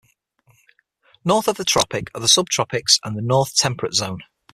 North 1.23 1.47
of 1.47 1.57
the 1.57 1.63
tropic 1.63 2.09
are 2.15 2.21
the 2.21 2.25
subtropics 2.25 2.99
and 3.05 3.15
the 3.15 3.21
North 3.21 3.55
Temperate 3.55 3.93
Zone. 3.93 4.21